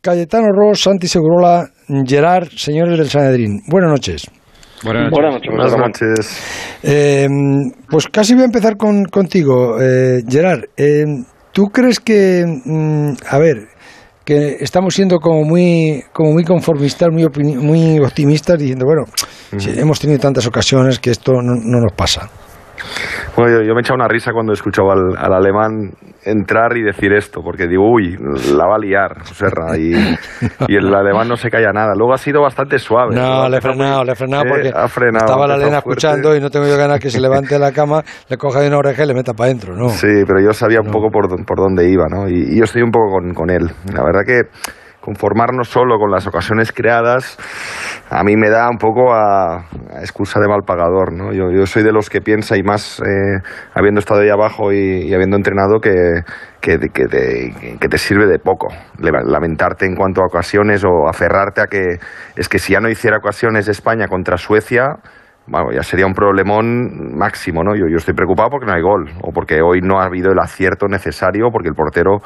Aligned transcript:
Cayetano 0.00 0.48
Ross, 0.52 0.82
Santi 0.82 1.08
Segurola, 1.08 1.68
Gerard, 2.06 2.48
señores 2.56 2.98
del 2.98 3.08
Sanedrín. 3.08 3.60
Buenas 3.66 3.90
noches. 3.90 4.30
Buenas 4.84 5.10
noches. 5.10 5.50
Buenas 5.50 5.76
noches. 5.76 6.78
Eh, 6.82 7.26
pues 7.90 8.06
casi 8.08 8.34
voy 8.34 8.42
a 8.42 8.46
empezar 8.46 8.76
con, 8.76 9.04
contigo, 9.04 9.80
eh, 9.80 10.22
Gerard. 10.28 10.64
Eh, 10.76 11.04
¿Tú 11.52 11.64
crees 11.66 11.98
que, 11.98 12.44
mm, 12.46 13.12
a 13.28 13.38
ver, 13.38 13.68
que 14.24 14.58
estamos 14.60 14.94
siendo 14.94 15.18
como 15.18 15.42
muy, 15.42 16.04
como 16.12 16.32
muy 16.32 16.44
conformistas, 16.44 17.08
muy, 17.10 17.26
muy 17.56 17.98
optimistas, 17.98 18.58
diciendo, 18.58 18.84
bueno, 18.86 19.04
hemos 19.76 19.98
tenido 19.98 20.20
tantas 20.20 20.46
ocasiones 20.46 20.98
que 21.00 21.10
esto 21.10 21.32
no, 21.32 21.54
no 21.54 21.80
nos 21.80 21.92
pasa? 21.92 22.30
Bueno, 23.36 23.62
yo, 23.62 23.74
me 23.74 23.80
he 23.80 23.82
echado 23.82 23.96
una 23.96 24.08
risa 24.08 24.32
cuando 24.32 24.52
he 24.52 24.54
escuchado 24.54 24.90
al, 24.90 25.32
alemán 25.32 25.92
entrar 26.24 26.76
y 26.76 26.82
decir 26.82 27.12
esto, 27.12 27.40
porque 27.42 27.66
digo, 27.66 27.90
uy, 27.90 28.16
la 28.54 28.66
va 28.66 28.76
a 28.76 28.78
liar, 28.78 29.24
Serra, 29.24 29.76
y, 29.78 29.92
y, 30.68 30.76
el 30.76 30.92
alemán 30.94 31.28
no 31.28 31.36
se 31.36 31.48
calla 31.50 31.72
nada. 31.72 31.94
Luego 31.96 32.12
ha 32.14 32.18
sido 32.18 32.42
bastante 32.42 32.78
suave. 32.78 33.14
No, 33.14 33.48
le 33.48 33.58
he 33.58 33.60
frenado, 33.60 34.04
le 34.04 34.12
he 34.12 34.16
frenado 34.16 34.44
porque 34.48 34.68
estaba 34.68 35.46
la 35.46 35.56
Elena 35.56 35.78
escuchando 35.78 36.34
y 36.34 36.40
no 36.40 36.50
tengo 36.50 36.66
yo 36.66 36.76
ganas 36.76 37.00
que 37.00 37.10
se 37.10 37.20
levante 37.20 37.54
de 37.54 37.60
la 37.60 37.72
cama, 37.72 38.02
le 38.28 38.36
coja 38.36 38.60
de 38.60 38.68
una 38.68 38.78
oreja 38.78 39.04
y 39.04 39.06
le 39.06 39.14
meta 39.14 39.34
para 39.34 39.50
adentro, 39.50 39.76
¿no? 39.76 39.88
Sí, 39.90 40.24
pero 40.26 40.40
yo 40.40 40.52
sabía 40.52 40.80
un 40.80 40.90
poco 40.90 41.10
por, 41.10 41.28
por 41.44 41.58
dónde 41.58 41.88
iba, 41.88 42.06
¿no? 42.08 42.28
Y, 42.28 42.54
y, 42.54 42.58
yo 42.58 42.64
estoy 42.64 42.82
un 42.82 42.90
poco 42.90 43.12
con, 43.12 43.34
con 43.34 43.50
él. 43.50 43.70
La 43.94 44.02
verdad 44.02 44.22
que 44.26 44.42
conformarnos 45.08 45.68
solo 45.68 45.98
con 45.98 46.10
las 46.10 46.26
ocasiones 46.26 46.70
creadas, 46.70 47.38
a 48.10 48.22
mí 48.24 48.36
me 48.36 48.50
da 48.50 48.68
un 48.68 48.76
poco 48.76 49.14
a, 49.14 49.64
excusa 50.02 50.38
de 50.38 50.46
mal 50.46 50.64
pagador. 50.66 51.14
¿no? 51.14 51.32
Yo, 51.32 51.50
yo, 51.50 51.64
soy 51.64 51.82
de 51.82 51.92
los 51.92 52.10
que 52.10 52.20
piensa, 52.20 52.58
y 52.58 52.62
más 52.62 53.00
eh, 53.00 53.40
habiendo 53.72 54.00
estado 54.00 54.20
ahí 54.20 54.28
abajo 54.28 54.70
y, 54.70 55.14
habiendo 55.14 55.38
entrenado, 55.38 55.80
que, 55.80 56.20
que, 56.60 56.78
que, 56.92 57.06
te, 57.06 57.78
que, 57.80 57.88
te, 57.88 57.98
sirve 57.98 58.26
de 58.26 58.38
poco. 58.38 58.68
Lamentarte 58.98 59.86
en 59.86 59.94
cuanto 59.94 60.20
a 60.20 60.26
ocasiones 60.26 60.84
o 60.84 61.08
aferrarte 61.08 61.62
a 61.62 61.66
que 61.68 61.98
es 62.36 62.48
que 62.50 62.58
si 62.58 62.74
ya 62.74 62.80
no 62.80 62.90
hiciera 62.90 63.16
ocasiones 63.16 63.66
España 63.68 64.08
contra 64.08 64.36
Suecia, 64.36 64.96
bueno, 65.46 65.72
ya 65.72 65.82
sería 65.82 66.04
un 66.04 66.12
problemón 66.12 67.16
máximo, 67.16 67.64
¿no? 67.64 67.74
Yo, 67.74 67.86
yo 67.88 67.96
estoy 67.96 68.12
preocupado 68.12 68.50
porque 68.50 68.66
no 68.66 68.74
hay 68.74 68.82
gol, 68.82 69.08
o 69.22 69.32
porque 69.32 69.62
hoy 69.62 69.80
no 69.80 70.00
ha 70.00 70.04
habido 70.04 70.32
el 70.32 70.38
acierto 70.38 70.86
necesario, 70.86 71.48
porque 71.50 71.70
el 71.70 71.74
portero 71.74 72.18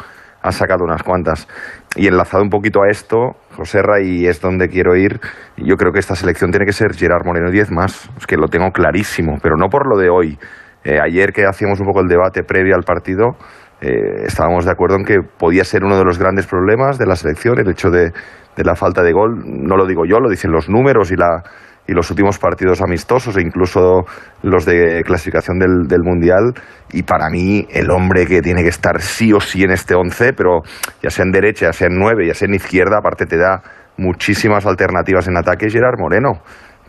ha 0.43 0.53
sacado 0.53 0.85
unas 0.85 1.03
cuantas. 1.03 1.49
Y 1.97 2.07
enlazado 2.07 2.43
un 2.43 2.51
poquito 2.51 2.83
a 2.83 2.91
esto, 2.91 3.37
José 3.57 3.81
y 4.03 4.27
es 4.27 4.41
donde 4.41 4.69
quiero 4.69 4.97
ir, 4.97 5.21
yo 5.57 5.77
creo 5.77 5.93
que 5.93 5.99
esta 5.99 6.15
selección 6.15 6.51
tiene 6.51 6.67
que 6.67 6.73
ser 6.73 6.95
Gerard 6.95 7.25
Moreno 7.25 7.51
10 7.51 7.71
más, 7.71 8.11
es 8.17 8.27
que 8.27 8.37
lo 8.37 8.49
tengo 8.49 8.71
clarísimo, 8.71 9.39
pero 9.43 9.57
no 9.57 9.69
por 9.69 9.89
lo 9.89 9.97
de 9.97 10.11
hoy. 10.11 10.39
Eh, 10.85 10.99
ayer 11.01 11.33
que 11.33 11.47
hacíamos 11.47 11.79
un 11.81 11.87
poco 11.87 12.01
el 12.01 12.09
debate 12.09 12.43
previo 12.43 12.75
al 12.75 12.83
partido, 12.83 13.37
eh, 13.81 14.25
estábamos 14.27 14.65
de 14.65 14.73
acuerdo 14.73 14.97
en 14.97 15.05
que 15.05 15.19
podía 15.23 15.65
ser 15.65 15.85
uno 15.85 15.97
de 15.97 16.05
los 16.05 16.19
grandes 16.19 16.47
problemas 16.47 16.99
de 16.99 17.07
la 17.07 17.17
selección 17.17 17.59
el 17.59 17.71
hecho 17.71 17.91
de, 17.91 18.13
de 18.57 18.65
la 18.65 18.75
falta 18.75 19.03
de 19.03 19.13
gol. 19.13 19.43
No 19.45 19.77
lo 19.77 19.87
digo 19.87 20.05
yo, 20.05 20.19
lo 20.19 20.29
dicen 20.29 20.51
los 20.51 20.69
números 20.69 21.11
y 21.13 21.17
la, 21.17 21.43
y 21.87 21.93
los 21.93 22.11
últimos 22.11 22.39
partidos 22.39 22.81
amistosos 22.81 23.37
e 23.37 23.43
incluso 23.43 24.05
los 24.43 24.65
de 24.65 25.03
clasificación 25.05 25.59
del, 25.59 25.89
del, 25.89 26.03
Mundial. 26.03 26.55
Y 26.93 27.03
para 27.03 27.29
mí, 27.29 27.67
el 27.71 27.91
hombre 27.91 28.27
que 28.27 28.41
tiene 28.41 28.63
que 28.63 28.69
estar 28.69 29.01
sí 29.01 29.33
o 29.33 29.41
sí 29.41 29.65
en 29.65 29.73
este 29.73 29.95
once, 29.95 30.33
pero 30.33 30.61
ya 31.03 31.11
sea 31.11 31.25
en 31.25 31.33
derecha, 31.33 31.67
ya 31.67 31.73
sea 31.73 31.89
en 31.89 31.99
nueve, 31.99 32.27
ya 32.27 32.35
sea 32.35 32.47
en 32.47 32.55
izquierda, 32.55 32.99
aparte 32.99 33.27
te 33.27 33.37
da 33.37 33.63
muchísimas 33.97 34.67
alternativas 34.67 35.27
en 35.29 35.37
ataque, 35.37 35.69
Gerard 35.71 35.99
Moreno. 35.99 36.43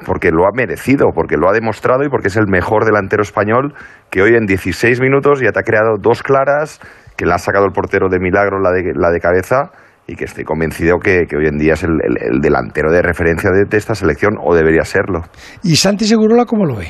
Porque 0.06 0.32
lo 0.32 0.46
ha 0.46 0.52
merecido, 0.54 1.12
porque 1.14 1.38
lo 1.38 1.50
ha 1.50 1.54
demostrado 1.54 2.04
y 2.04 2.10
porque 2.10 2.28
es 2.28 2.36
el 2.36 2.48
mejor 2.48 2.84
delantero 2.84 3.24
español 3.24 3.74
que 4.10 4.22
hoy 4.22 4.36
en 4.36 4.46
16 4.46 5.00
minutos 5.00 5.40
ya 5.40 5.52
te 5.52 5.60
ha 5.60 5.64
creado 5.64 5.98
dos 6.00 6.24
claras, 6.24 6.80
que 7.16 7.26
le 7.26 7.34
ha 7.34 7.38
sacado 7.38 7.66
el 7.66 7.72
portero 7.72 8.10
de 8.10 8.20
milagro 8.20 8.60
la 8.60 8.72
de, 8.72 8.92
la 8.96 9.12
de 9.12 9.20
cabeza 9.20 9.72
y 10.14 10.16
que 10.16 10.26
estoy 10.26 10.44
convencido 10.44 11.00
que, 11.00 11.26
hoy 11.36 11.48
en 11.48 11.58
día 11.58 11.74
es 11.74 11.84
el, 11.84 11.98
delantero 12.42 12.92
de 12.92 13.02
referencia 13.02 13.50
de, 13.52 13.66
esta 13.76 13.96
selección 13.96 14.38
o 14.42 14.54
debería 14.54 14.84
serlo. 14.84 15.22
¿Y 15.64 15.76
Santi 15.76 16.06
Segurola 16.06 16.46
cómo 16.46 16.66
lo 16.66 16.76
ve? 16.76 16.88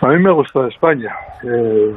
A 0.00 0.08
mí 0.08 0.18
me 0.22 0.32
gusta 0.32 0.66
España. 0.68 1.14
Eh, 1.44 1.94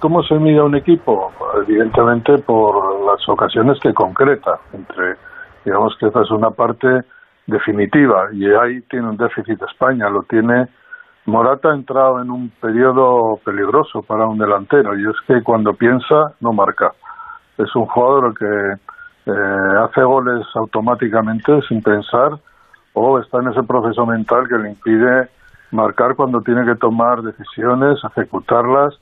¿Cómo 0.00 0.22
se 0.22 0.34
mide 0.36 0.62
un 0.62 0.74
equipo? 0.74 1.30
Evidentemente 1.66 2.38
por 2.38 3.04
las 3.04 3.28
ocasiones 3.28 3.78
que 3.82 3.92
concreta. 3.92 4.58
Entre, 4.72 5.16
digamos 5.64 5.94
que 6.00 6.06
esta 6.06 6.22
es 6.22 6.30
una 6.30 6.50
parte 6.50 6.88
definitiva 7.46 8.28
y 8.32 8.46
ahí 8.46 8.80
tiene 8.88 9.10
un 9.10 9.16
déficit 9.16 9.60
España. 9.62 10.08
Lo 10.08 10.22
tiene 10.22 10.66
Morata 11.26 11.70
ha 11.70 11.74
entrado 11.74 12.20
en 12.20 12.30
un 12.30 12.50
periodo 12.60 13.36
peligroso 13.44 14.02
para 14.02 14.26
un 14.26 14.38
delantero 14.38 14.98
y 14.98 15.02
es 15.02 15.16
que 15.26 15.42
cuando 15.42 15.72
piensa 15.74 16.34
no 16.40 16.52
marca 16.52 16.92
es 17.58 17.74
un 17.76 17.86
jugador 17.86 18.36
que 18.36 18.72
eh, 19.26 19.78
hace 19.84 20.02
goles 20.02 20.44
automáticamente 20.54 21.60
sin 21.68 21.82
pensar 21.82 22.38
o 22.94 23.18
está 23.18 23.38
en 23.38 23.48
ese 23.48 23.62
proceso 23.62 24.04
mental 24.06 24.48
que 24.48 24.58
le 24.58 24.70
impide 24.70 25.28
marcar 25.70 26.14
cuando 26.14 26.40
tiene 26.42 26.64
que 26.64 26.74
tomar 26.74 27.22
decisiones, 27.22 27.98
ejecutarlas 28.04 28.94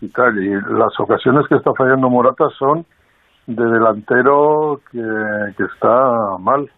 y 0.00 0.08
tal. 0.08 0.38
Y 0.38 0.50
las 0.50 0.98
ocasiones 0.98 1.46
que 1.48 1.56
está 1.56 1.72
fallando 1.74 2.10
Morata 2.10 2.48
son 2.58 2.84
de 3.46 3.64
delantero 3.64 4.80
que, 4.90 5.02
que 5.56 5.64
está 5.64 6.36
mal. 6.38 6.70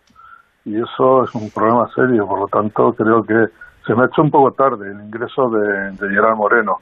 Y 0.65 0.81
eso 0.81 1.25
es 1.25 1.34
un 1.34 1.50
problema 1.50 1.89
serio. 1.94 2.27
Por 2.27 2.41
lo 2.41 2.47
tanto, 2.47 2.93
creo 2.94 3.25
que 3.25 3.47
se 3.87 3.94
me 3.94 4.03
ha 4.03 4.06
hecho 4.06 4.22
un 4.22 4.31
poco 4.31 4.53
tarde 4.53 4.91
el 4.91 5.00
ingreso 5.04 5.50
de, 5.50 5.91
de 5.93 6.09
Gerard 6.09 6.37
Moreno. 6.37 6.78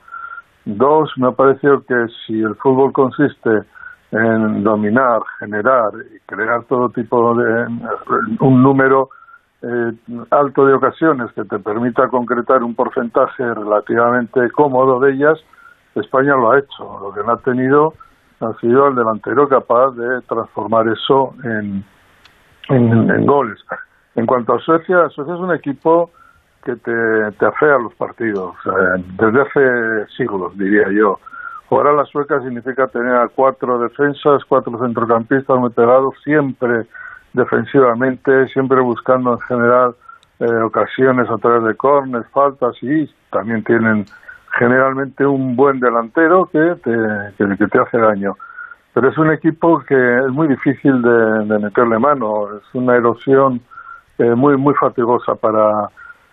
Dos, 0.66 1.10
me 1.16 1.28
ha 1.28 1.32
parecido 1.32 1.82
que 1.82 2.06
si 2.26 2.40
el 2.42 2.54
fútbol 2.56 2.92
consiste 2.92 3.62
en 4.12 4.64
dominar, 4.64 5.22
generar 5.38 5.90
y 6.14 6.18
crear 6.26 6.64
todo 6.64 6.88
tipo 6.88 7.34
de 7.34 7.66
un 8.40 8.62
número 8.62 9.10
eh, 9.62 9.92
alto 10.30 10.66
de 10.66 10.74
ocasiones 10.74 11.30
que 11.32 11.44
te 11.44 11.58
permita 11.58 12.08
concretar 12.08 12.62
un 12.62 12.74
porcentaje 12.74 13.42
relativamente 13.54 14.50
cómodo 14.50 14.98
de 15.00 15.12
ellas, 15.12 15.38
España 15.94 16.34
lo 16.34 16.52
ha 16.52 16.58
hecho. 16.58 16.98
Lo 17.00 17.12
que 17.12 17.22
no 17.22 17.32
ha 17.32 17.38
tenido 17.38 17.94
ha 18.40 18.52
sido 18.54 18.88
el 18.88 18.94
delantero 18.94 19.48
capaz 19.48 19.90
de 19.92 20.22
transformar 20.22 20.88
eso 20.88 21.34
en, 21.44 21.84
en, 22.70 23.26
goles. 23.26 23.58
En 24.14 24.26
cuanto 24.26 24.54
a 24.54 24.60
Suecia, 24.60 25.08
Suecia 25.10 25.34
es 25.34 25.40
un 25.40 25.54
equipo 25.54 26.10
que 26.64 26.76
te, 26.76 27.32
te 27.38 27.46
afea 27.46 27.78
los 27.78 27.94
partidos, 27.94 28.54
desde 29.18 29.42
hace 29.42 30.06
siglos, 30.16 30.56
diría 30.56 30.90
yo. 30.90 31.18
Jugar 31.70 31.86
a 31.86 31.92
la 31.92 32.04
sueca 32.04 32.40
significa 32.40 32.88
tener 32.88 33.14
a 33.14 33.28
cuatro 33.28 33.78
defensas, 33.78 34.44
cuatro 34.48 34.76
centrocampistas 34.76 35.56
muy 35.56 35.70
pegados, 35.70 36.16
siempre 36.24 36.88
defensivamente, 37.32 38.48
siempre 38.48 38.80
buscando 38.80 39.34
en 39.34 39.38
general 39.42 39.94
eh, 40.40 40.52
ocasiones 40.64 41.30
a 41.30 41.38
través 41.38 41.62
de 41.62 41.76
cornes, 41.76 42.26
faltas 42.32 42.74
y 42.82 43.08
también 43.30 43.62
tienen 43.62 44.04
generalmente 44.58 45.24
un 45.24 45.54
buen 45.54 45.78
delantero 45.78 46.46
que 46.46 46.74
te, 46.82 47.56
que, 47.56 47.66
te 47.68 47.78
hace 47.78 47.98
daño. 47.98 48.36
Pero 48.92 49.08
es 49.08 49.16
un 49.16 49.30
equipo 49.30 49.78
que 49.86 49.94
es 49.94 50.28
muy 50.30 50.48
difícil 50.48 51.00
de, 51.02 51.56
meterle 51.60 52.00
mano, 52.00 52.48
es 52.56 52.64
una 52.74 52.96
erosión 52.96 53.60
eh, 54.18 54.34
muy 54.34 54.56
muy 54.56 54.74
fatigosa 54.74 55.36
para 55.36 55.88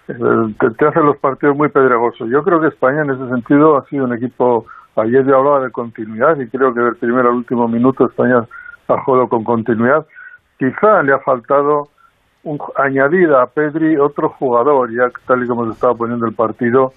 eh, 0.07 0.15
te, 0.59 0.71
te 0.71 0.87
hace 0.87 0.99
los 1.01 1.17
partidos 1.17 1.55
muy 1.55 1.69
pedregosos. 1.69 2.27
Yo 2.27 2.41
creo 2.41 2.59
que 2.59 2.69
España 2.69 3.03
en 3.03 3.11
ese 3.11 3.29
sentido 3.29 3.77
ha 3.77 3.85
sido 3.85 4.05
un 4.05 4.13
equipo 4.13 4.65
Ayer 4.97 5.23
yo 5.25 5.37
hablaba 5.37 5.59
de 5.61 5.71
continuidad 5.71 6.39
y 6.39 6.47
creo 6.47 6.73
que 6.73 6.81
del 6.81 6.95
primero 6.95 7.29
al 7.29 7.35
último 7.35 7.67
minuto 7.67 8.05
España 8.05 8.47
ha 8.87 9.01
jugado 9.03 9.27
con 9.27 9.43
continuidad. 9.43 10.07
Quizá 10.57 11.03
le 11.03 11.13
ha 11.13 11.19
faltado 11.19 11.89
un, 12.43 12.57
añadir 12.75 13.31
a 13.31 13.45
Pedri 13.45 13.95
otro 13.97 14.29
jugador, 14.29 14.91
ya 14.91 15.11
tal 15.27 15.43
y 15.43 15.47
como 15.47 15.65
se 15.65 15.73
estaba 15.73 15.93
poniendo 15.93 16.25
el 16.25 16.33
partido, 16.33 16.93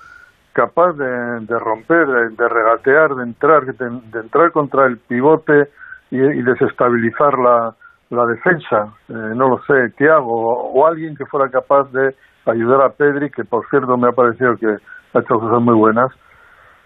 capaz 0.54 0.94
de, 0.94 1.58
romper, 1.58 2.06
de, 2.06 2.48
regatear, 2.48 3.14
de 3.16 3.22
entrar, 3.22 3.66
de, 3.66 4.18
entrar 4.18 4.50
contra 4.52 4.86
el 4.86 4.96
pivote 4.96 5.68
y, 6.10 6.18
desestabilizar 6.18 7.38
la, 7.38 7.74
la 8.08 8.24
defensa. 8.24 8.94
Eh, 9.10 9.34
no 9.34 9.50
lo 9.50 9.62
sé, 9.64 9.90
Thiago 9.98 10.32
o, 10.32 10.72
o, 10.72 10.86
alguien 10.86 11.14
que 11.16 11.26
fuera 11.26 11.50
capaz 11.50 11.92
de 11.92 12.14
ayudar 12.46 12.80
a 12.80 12.90
Pedri, 12.90 13.30
que 13.30 13.44
por 13.44 13.68
cierto 13.68 13.98
me 13.98 14.08
ha 14.08 14.12
parecido 14.12 14.56
que 14.56 14.68
ha 14.68 15.18
hecho 15.20 15.38
cosas 15.38 15.60
muy 15.60 15.74
buenas 15.74 16.10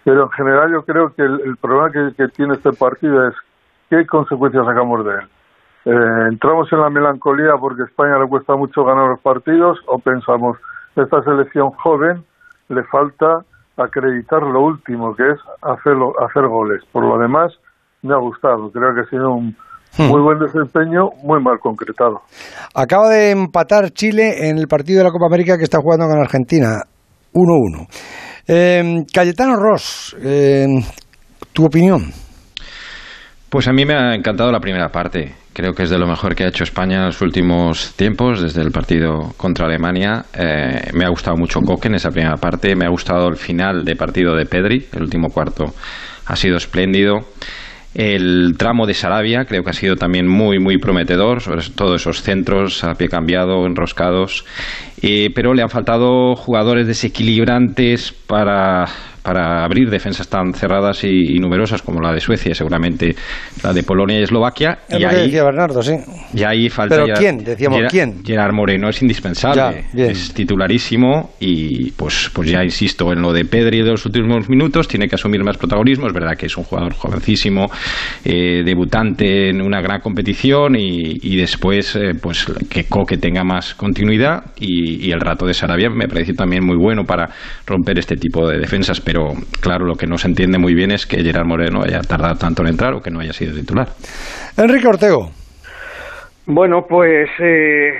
pero 0.04 0.24
en 0.24 0.30
general 0.30 0.70
yo 0.70 0.82
creo 0.82 1.08
que 1.16 1.22
el, 1.22 1.56
problema 1.56 1.90
que, 1.90 2.28
tiene 2.28 2.54
este 2.54 2.72
partido 2.72 3.26
es 3.26 3.34
qué 3.88 4.06
consecuencias 4.06 4.64
sacamos 4.66 5.04
de 5.04 5.12
él. 5.12 5.28
Eh, 5.86 6.28
¿Entramos 6.30 6.70
en 6.72 6.80
la 6.80 6.90
melancolía 6.90 7.52
porque 7.58 7.82
a 7.82 7.86
España 7.86 8.18
le 8.18 8.28
cuesta 8.28 8.54
mucho 8.54 8.84
ganar 8.84 9.08
los 9.08 9.20
partidos 9.20 9.78
o 9.86 9.98
pensamos 9.98 10.58
esta 10.96 11.22
selección 11.22 11.70
joven 11.70 12.24
le 12.68 12.82
falta 12.84 13.26
acreditar 13.76 14.42
lo 14.42 14.62
último 14.62 15.14
que 15.14 15.24
es 15.24 15.38
hacerlo, 15.62 16.12
hacer 16.24 16.46
goles? 16.46 16.82
Por 16.92 17.04
lo 17.04 17.18
demás, 17.18 17.52
me 18.02 18.14
ha 18.14 18.18
gustado. 18.18 18.70
Creo 18.70 18.94
que 18.94 19.00
ha 19.00 19.10
sido 19.10 19.30
un, 19.30 19.56
hmm. 19.98 20.08
muy 20.08 20.20
buen 20.20 20.38
desempeño, 20.38 21.08
muy 21.22 21.42
mal 21.42 21.58
concretado. 21.60 22.20
Acaba 22.74 23.08
de 23.08 23.30
empatar 23.30 23.90
Chile 23.90 24.48
en 24.48 24.58
el 24.58 24.68
partido 24.68 24.98
de 24.98 25.04
la 25.04 25.10
Copa 25.10 25.26
América 25.26 25.56
que 25.56 25.64
está 25.64 25.78
jugando 25.78 26.06
con 26.06 26.18
Argentina. 26.18 26.82
1-1. 27.34 28.23
Eh, 28.46 29.04
Cayetano 29.12 29.56
Ross, 29.56 30.16
eh, 30.22 30.66
¿tu 31.52 31.64
opinión? 31.64 32.12
Pues 33.48 33.68
a 33.68 33.72
mí 33.72 33.84
me 33.86 33.94
ha 33.94 34.14
encantado 34.14 34.50
la 34.50 34.60
primera 34.60 34.88
parte. 34.88 35.32
Creo 35.52 35.72
que 35.72 35.84
es 35.84 35.90
de 35.90 35.98
lo 35.98 36.08
mejor 36.08 36.34
que 36.34 36.42
ha 36.42 36.48
hecho 36.48 36.64
España 36.64 36.96
en 36.96 37.06
los 37.06 37.22
últimos 37.22 37.94
tiempos, 37.94 38.42
desde 38.42 38.60
el 38.62 38.72
partido 38.72 39.32
contra 39.36 39.66
Alemania. 39.66 40.24
Eh, 40.34 40.90
me 40.92 41.04
ha 41.04 41.08
gustado 41.08 41.36
mucho 41.36 41.60
Coque 41.60 41.86
en 41.86 41.94
esa 41.94 42.10
primera 42.10 42.34
parte. 42.34 42.74
Me 42.74 42.84
ha 42.84 42.90
gustado 42.90 43.28
el 43.28 43.36
final 43.36 43.84
de 43.84 43.94
partido 43.94 44.34
de 44.34 44.46
Pedri. 44.46 44.88
El 44.92 45.02
último 45.02 45.28
cuarto 45.28 45.72
ha 46.26 46.34
sido 46.34 46.56
espléndido. 46.56 47.20
El 47.94 48.56
tramo 48.58 48.86
de 48.86 48.94
Sarabia 48.94 49.44
creo 49.44 49.62
que 49.62 49.70
ha 49.70 49.74
sido 49.74 49.94
también 49.96 50.26
muy, 50.26 50.58
muy 50.58 50.78
prometedor, 50.78 51.40
sobre 51.40 51.62
todo 51.74 51.94
esos 51.94 52.22
centros 52.22 52.82
a 52.82 52.94
pie 52.94 53.08
cambiado, 53.08 53.66
enroscados. 53.66 54.44
Eh, 55.00 55.30
pero 55.34 55.54
le 55.54 55.62
han 55.62 55.70
faltado 55.70 56.34
jugadores 56.34 56.88
desequilibrantes 56.88 58.12
para 58.12 58.86
para 59.24 59.64
abrir 59.64 59.88
defensas 59.88 60.28
tan 60.28 60.52
cerradas 60.52 61.02
y, 61.02 61.38
numerosas 61.38 61.80
como 61.80 61.98
la 61.98 62.12
de 62.12 62.20
Suecia 62.20 62.52
y 62.52 62.54
seguramente 62.54 63.16
la 63.62 63.72
de 63.72 63.82
Polonia 63.82 64.20
y 64.20 64.22
Eslovaquia. 64.22 64.80
y 64.90 65.02
ahí, 65.02 65.24
decía 65.24 65.44
Bernardo, 65.44 65.82
sí. 65.82 65.94
Y 66.34 66.42
ahí 66.42 66.68
falta. 66.68 66.96
¿Pero 66.96 67.16
quién? 67.16 67.38
Decíamos, 67.38 67.80
¿quién? 67.90 68.22
Gerard 68.22 68.52
Moreno 68.52 68.90
es 68.90 69.00
indispensable. 69.00 69.86
es 69.94 70.34
titularísimo 70.34 71.30
y, 71.40 71.90
pues, 71.92 72.30
pues 72.34 72.50
ya 72.50 72.62
insisto 72.62 73.12
en 73.12 73.22
lo 73.22 73.32
de 73.32 73.46
Pedri 73.46 73.78
de 73.78 73.92
los 73.92 74.04
últimos 74.04 74.50
minutos, 74.50 74.88
tiene 74.88 75.08
que 75.08 75.14
asumir 75.14 75.42
más 75.42 75.56
protagonismo. 75.56 76.06
Es 76.06 76.12
verdad 76.12 76.36
que 76.36 76.46
es 76.46 76.56
un 76.58 76.64
jugador 76.64 76.92
jovencísimo, 76.92 77.70
eh, 78.26 78.62
debutante 78.62 79.48
en 79.48 79.62
una 79.62 79.80
gran 79.80 80.00
competición 80.00 80.76
y, 80.76 81.36
después, 81.36 81.96
eh, 81.96 82.12
pues 82.20 82.44
que 82.68 82.84
Coque 82.84 83.16
tenga 83.16 83.42
más 83.42 83.74
continuidad 83.74 84.44
y, 84.60 85.06
y 85.06 85.12
el 85.12 85.20
rato 85.20 85.46
de 85.46 85.54
Sarabia 85.54 85.88
me 85.88 86.08
parece 86.08 86.34
también 86.34 86.62
muy 86.62 86.76
bueno 86.76 87.04
para 87.04 87.30
romper 87.66 87.98
este 87.98 88.16
tipo 88.16 88.46
de 88.46 88.58
defensas 88.58 89.00
pero 89.00 89.13
claro, 89.60 89.84
lo 89.84 89.94
que 89.96 90.06
no 90.06 90.18
se 90.18 90.28
entiende 90.28 90.58
muy 90.58 90.74
bien 90.74 90.90
es 90.90 91.06
que 91.06 91.22
Gerard 91.22 91.46
Moreno 91.46 91.82
haya 91.82 92.00
tardado 92.00 92.36
tanto 92.36 92.62
en 92.62 92.68
entrar 92.68 92.94
o 92.94 93.00
que 93.00 93.10
no 93.10 93.20
haya 93.20 93.32
sido 93.32 93.54
titular. 93.54 93.88
Enrique 94.56 94.86
Ortego. 94.86 95.30
Bueno, 96.46 96.84
pues 96.86 97.30
eh, 97.38 97.92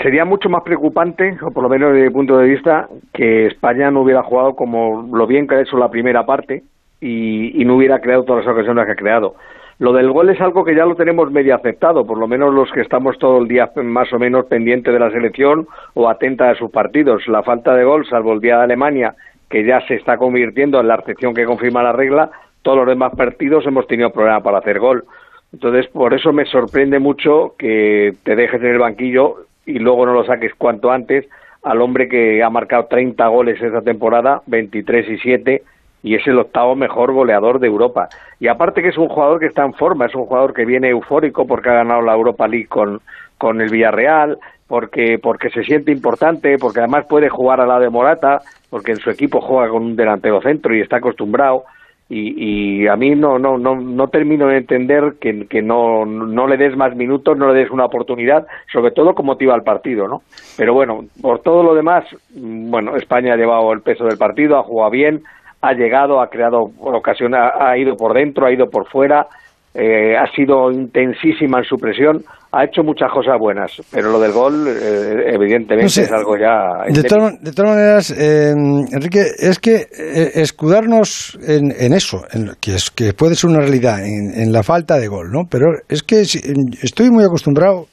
sería 0.00 0.24
mucho 0.24 0.48
más 0.48 0.62
preocupante, 0.62 1.36
o 1.42 1.50
por 1.50 1.64
lo 1.64 1.68
menos 1.68 1.92
desde 1.92 2.06
mi 2.06 2.12
punto 2.12 2.38
de 2.38 2.46
vista, 2.46 2.88
que 3.12 3.46
España 3.46 3.90
no 3.90 4.02
hubiera 4.02 4.22
jugado 4.22 4.54
como 4.54 5.08
lo 5.12 5.26
bien 5.26 5.48
que 5.48 5.56
ha 5.56 5.60
hecho 5.62 5.76
la 5.76 5.90
primera 5.90 6.24
parte 6.24 6.62
y, 7.00 7.60
y 7.60 7.64
no 7.64 7.74
hubiera 7.74 8.00
creado 8.00 8.22
todas 8.22 8.44
las 8.44 8.54
ocasiones 8.54 8.86
que 8.86 8.92
ha 8.92 8.96
creado. 8.96 9.34
Lo 9.80 9.92
del 9.92 10.10
gol 10.10 10.28
es 10.30 10.40
algo 10.40 10.64
que 10.64 10.74
ya 10.74 10.84
lo 10.84 10.96
tenemos 10.96 11.30
medio 11.30 11.54
aceptado, 11.54 12.04
por 12.04 12.18
lo 12.18 12.26
menos 12.26 12.52
los 12.52 12.70
que 12.72 12.80
estamos 12.80 13.16
todo 13.18 13.38
el 13.38 13.46
día 13.46 13.70
más 13.76 14.12
o 14.12 14.18
menos 14.18 14.46
pendientes 14.46 14.92
de 14.92 14.98
la 14.98 15.10
selección 15.10 15.68
o 15.94 16.08
atenta 16.08 16.50
a 16.50 16.56
sus 16.56 16.70
partidos. 16.72 17.28
La 17.28 17.44
falta 17.44 17.74
de 17.74 17.84
gol, 17.84 18.04
salvo 18.08 18.32
el 18.32 18.40
día 18.40 18.56
de 18.56 18.64
Alemania 18.64 19.14
que 19.48 19.64
ya 19.64 19.80
se 19.86 19.94
está 19.94 20.16
convirtiendo 20.16 20.80
en 20.80 20.88
la 20.88 20.96
excepción 20.96 21.34
que 21.34 21.44
confirma 21.44 21.82
la 21.82 21.92
regla, 21.92 22.30
todos 22.62 22.78
los 22.78 22.86
demás 22.86 23.12
partidos 23.16 23.66
hemos 23.66 23.86
tenido 23.86 24.10
problemas 24.10 24.42
para 24.42 24.58
hacer 24.58 24.78
gol. 24.78 25.04
Entonces, 25.52 25.86
por 25.88 26.12
eso 26.12 26.32
me 26.32 26.44
sorprende 26.44 26.98
mucho 26.98 27.54
que 27.58 28.14
te 28.22 28.36
dejes 28.36 28.60
en 28.60 28.68
el 28.68 28.78
banquillo 28.78 29.46
y 29.64 29.78
luego 29.78 30.04
no 30.04 30.12
lo 30.12 30.24
saques 30.24 30.54
cuanto 30.54 30.90
antes 30.90 31.26
al 31.62 31.80
hombre 31.80 32.08
que 32.08 32.42
ha 32.42 32.50
marcado 32.50 32.86
30 32.86 33.26
goles 33.28 33.60
esta 33.60 33.82
temporada, 33.82 34.42
23 34.46 35.08
y 35.08 35.18
7, 35.18 35.62
y 36.02 36.14
es 36.14 36.26
el 36.26 36.38
octavo 36.38 36.76
mejor 36.76 37.12
goleador 37.12 37.58
de 37.58 37.66
Europa. 37.66 38.08
Y 38.38 38.48
aparte 38.48 38.82
que 38.82 38.88
es 38.88 38.98
un 38.98 39.08
jugador 39.08 39.40
que 39.40 39.46
está 39.46 39.64
en 39.64 39.74
forma, 39.74 40.06
es 40.06 40.14
un 40.14 40.26
jugador 40.26 40.54
que 40.54 40.64
viene 40.64 40.90
eufórico 40.90 41.46
porque 41.46 41.70
ha 41.70 41.74
ganado 41.74 42.02
la 42.02 42.14
Europa 42.14 42.46
League 42.46 42.68
con, 42.68 43.00
con 43.36 43.60
el 43.60 43.70
Villarreal, 43.70 44.38
porque, 44.68 45.18
porque 45.18 45.50
se 45.50 45.64
siente 45.64 45.90
importante, 45.90 46.58
porque 46.58 46.80
además 46.80 47.06
puede 47.08 47.28
jugar 47.28 47.60
al 47.60 47.68
lado 47.68 47.80
de 47.80 47.90
Morata, 47.90 48.42
porque 48.70 48.92
en 48.92 48.98
su 48.98 49.10
equipo 49.10 49.40
juega 49.40 49.70
con 49.70 49.82
un 49.82 49.96
delantero 49.96 50.40
centro 50.42 50.74
y 50.76 50.80
está 50.80 50.98
acostumbrado. 50.98 51.64
Y, 52.10 52.82
y 52.82 52.86
a 52.86 52.96
mí 52.96 53.14
no, 53.14 53.38
no, 53.38 53.58
no, 53.58 53.76
no 53.76 54.08
termino 54.08 54.46
de 54.46 54.58
entender 54.58 55.14
que, 55.20 55.46
que 55.46 55.60
no, 55.60 56.06
no 56.06 56.46
le 56.46 56.56
des 56.56 56.74
más 56.74 56.96
minutos, 56.96 57.36
no 57.36 57.52
le 57.52 57.60
des 57.60 57.70
una 57.70 57.84
oportunidad, 57.84 58.46
sobre 58.72 58.92
todo 58.92 59.14
como 59.14 59.32
motiva 59.32 59.54
al 59.54 59.62
partido, 59.62 60.08
¿no? 60.08 60.22
Pero 60.56 60.72
bueno, 60.72 61.04
por 61.20 61.40
todo 61.40 61.62
lo 61.62 61.74
demás, 61.74 62.04
mm, 62.34 62.70
bueno, 62.70 62.96
España 62.96 63.34
ha 63.34 63.36
llevado 63.36 63.72
el 63.72 63.82
peso 63.82 64.04
del 64.04 64.16
partido, 64.16 64.56
ha 64.56 64.62
jugado 64.62 64.90
bien, 64.90 65.22
ha 65.60 65.74
llegado, 65.74 66.20
ha 66.20 66.30
creado 66.30 66.70
ocasiones, 66.80 67.40
ha 67.58 67.76
ido 67.76 67.94
por 67.96 68.14
dentro, 68.14 68.46
ha 68.46 68.52
ido 68.52 68.70
por 68.70 68.86
fuera, 68.86 69.26
eh, 69.74 70.16
ha 70.16 70.26
sido 70.32 70.70
intensísima 70.70 71.58
en 71.58 71.64
su 71.64 71.78
presión, 71.78 72.24
ha 72.52 72.64
hecho 72.64 72.82
muchas 72.82 73.10
cosas 73.12 73.38
buenas, 73.38 73.72
pero 73.90 74.10
lo 74.10 74.18
del 74.18 74.32
gol, 74.32 74.66
eh, 74.68 75.34
evidentemente, 75.34 76.02
es 76.02 76.12
algo 76.12 76.36
ya. 76.36 76.84
De, 76.86 77.02
de 77.02 77.52
todas 77.52 77.70
maneras, 77.70 78.10
eh, 78.10 78.52
Enrique, 78.90 79.26
es 79.38 79.58
que 79.58 79.86
escudarnos 80.34 81.38
en, 81.46 81.92
eso, 81.92 82.24
en, 82.32 82.52
que, 82.60 82.74
es, 82.74 82.90
que 82.90 83.12
puede 83.12 83.34
ser 83.34 83.50
una 83.50 83.60
realidad, 83.60 83.98
en, 84.04 84.52
la 84.52 84.62
falta 84.62 84.96
de 84.98 85.08
gol, 85.08 85.30
¿no? 85.30 85.42
Pero 85.50 85.66
es 85.88 86.02
que 86.02 86.20
estoy 86.20 87.10
muy 87.10 87.24
acostumbrado 87.24 87.86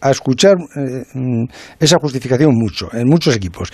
a 0.00 0.10
escuchar 0.10 0.56
esa 1.78 1.98
justificación 1.98 2.54
mucho, 2.54 2.88
en 2.94 3.06
muchos 3.06 3.36
equipos, 3.36 3.70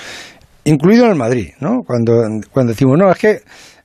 incluido 0.64 1.04
en 1.04 1.12
el 1.12 1.16
Madrid, 1.16 1.50
¿no? 1.60 1.82
Cuando, 1.87 2.25
cuando 2.50 2.72
decimos, 2.72 2.98
no, 2.98 3.10
es 3.10 3.19
que 3.19 3.38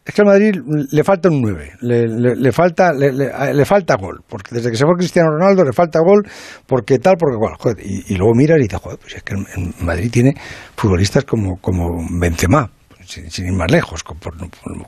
es 0.10 0.16
que 0.16 0.22
al 0.22 0.28
Madrid 0.28 0.56
le 0.92 1.04
falta 1.04 1.30
un 1.30 1.40
9, 1.40 1.74
le, 1.82 2.52
falta, 2.52 2.92
le, 2.94 3.66
falta 3.66 3.96
gol, 3.96 4.22
porque 4.28 4.56
desde 4.56 4.72
que 4.72 4.76
se 4.76 4.84
fue 4.84 4.96
Cristiano 4.96 5.30
Ronaldo 5.30 5.64
le 5.64 5.72
falta 5.72 6.00
gol, 6.00 6.24
porque 6.66 6.98
tal, 6.98 7.16
porque 7.16 7.38
cual, 7.38 7.78
y, 7.80 8.16
luego 8.16 8.34
miras 8.34 8.58
y 8.58 8.64
dices, 8.64 8.80
joder, 8.80 8.98
pues 8.98 9.14
es 9.18 9.24
que 9.24 9.36
el 9.36 9.46
Madrid 9.82 10.10
tiene 10.12 10.34
futbolistas 10.76 11.26
como, 11.26 11.58
como 11.58 12.04
Benzema, 12.20 12.72
sin, 13.06 13.46
ir 13.46 13.54
más 13.54 13.72
lejos, 13.72 14.04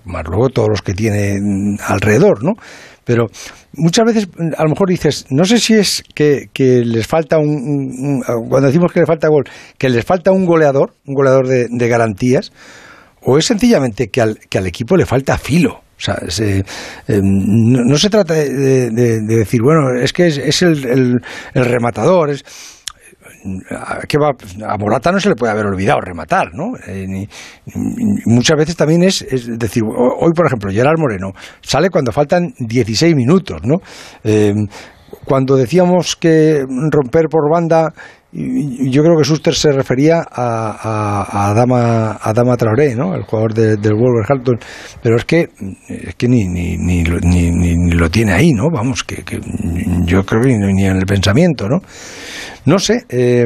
más 0.06 0.23
luego 0.27 0.50
todos 0.50 0.69
los 0.69 0.81
que 0.81 0.95
tiene 0.95 1.77
alrededor, 1.88 2.44
¿no? 2.44 2.53
Pero 3.03 3.27
muchas 3.74 4.06
veces 4.06 4.27
a 4.57 4.63
lo 4.63 4.69
mejor 4.69 4.89
dices, 4.89 5.27
no 5.29 5.45
sé 5.45 5.59
si 5.59 5.75
es 5.75 6.03
que, 6.15 6.50
les 6.83 7.06
falta 7.06 7.38
un, 7.38 8.24
cuando 8.50 8.69
decimos 8.69 8.91
que 8.91 9.01
le 9.01 9.06
falta 9.06 9.27
gol, 9.27 9.44
que 9.77 9.88
les 9.88 10.03
falta 10.03 10.31
un 10.31 10.47
goleador, 10.47 10.94
un 11.06 11.13
goleador 11.13 11.47
de 11.47 11.88
garantías, 11.88 12.51
o 13.23 13.38
es 13.38 13.45
sencillamente 13.45 14.07
que 14.09 14.21
al, 14.21 14.39
que 14.50 14.57
al 14.57 14.68
equipo 14.68 14.95
le 14.95 15.06
falta 15.06 15.38
filo. 15.38 15.81
O 16.01 16.03
sea, 16.03 16.18
eh, 16.39 16.63
no, 17.21 17.95
se 17.95 18.09
trata 18.09 18.33
de, 18.33 18.89
decir, 19.21 19.62
bueno, 19.62 19.94
es 20.01 20.12
que 20.12 20.25
es, 20.27 20.62
el, 20.63 21.21
el, 21.53 21.65
rematador, 21.65 22.31
es, 22.31 22.44
que 24.07 24.18
va, 24.18 24.31
a 24.68 24.77
Morata 24.77 25.12
no 25.12 25.19
se 25.19 25.29
le 25.29 25.35
puede 25.35 25.51
haber 25.51 25.68
olvidado 25.68 26.01
rematar, 26.01 26.53
¿no? 26.53 26.73
Eh, 26.88 27.27
muchas 28.25 28.57
veces 28.57 28.75
también 28.75 29.03
es, 29.03 29.21
es, 29.21 29.47
decir, 29.59 29.83
hoy 29.83 30.31
por 30.35 30.47
ejemplo, 30.47 30.71
Gerard 30.71 30.97
Moreno 30.97 31.33
sale 31.62 31.89
cuando 31.89 32.12
faltan 32.12 32.53
16 32.57 33.15
minutos, 33.15 33.62
¿no? 33.63 33.77
Eh, 34.24 34.53
cuando 35.25 35.56
decíamos 35.56 36.15
que 36.15 36.65
romper 36.89 37.27
por 37.29 37.50
banda 37.51 37.94
yo 38.33 39.03
creo 39.03 39.17
que 39.17 39.25
Suster 39.25 39.53
se 39.53 39.71
refería 39.73 40.19
a, 40.19 40.71
a, 40.71 41.23
a, 41.23 41.51
Adama, 41.51 42.53
a 42.53 42.57
Traoré, 42.57 42.95
¿no? 42.95 43.13
el 43.13 43.23
jugador 43.23 43.53
del 43.53 43.93
Wolverhampton, 43.93 44.57
pero 45.03 45.17
es 45.17 45.25
que, 45.25 45.50
es 45.89 46.15
que 46.15 46.27
ni, 46.27 46.47
ni, 46.47 46.77
ni, 46.77 47.03
ni, 47.03 47.91
lo 47.91 48.09
tiene 48.09 48.31
ahí, 48.31 48.53
¿no? 48.53 48.69
Vamos, 48.71 49.03
que, 49.03 49.23
que 49.23 49.39
yo 50.05 50.23
creo 50.23 50.41
que 50.41 50.57
ni 50.57 50.85
en 50.85 50.97
el 50.97 51.05
pensamiento, 51.05 51.67
¿no? 51.67 51.79
No 52.65 52.79
sé. 52.79 53.01
Eh... 53.09 53.45